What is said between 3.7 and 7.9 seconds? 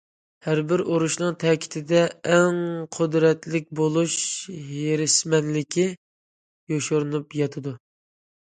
بولۇش ھېرىسمەنلىكى» يوشۇرۇنۇپ ياتىدۇ.